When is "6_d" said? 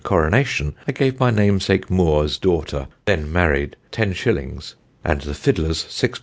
5.83-6.19